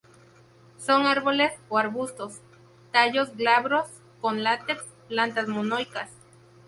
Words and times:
Son 0.79 1.05
árboles 1.05 1.53
o 1.69 1.77
arbustos, 1.77 2.39
tallos 2.91 3.37
glabros, 3.37 3.87
con 4.19 4.41
látex; 4.43 4.83
plantas 5.09 5.47
monoicas. 5.47 6.09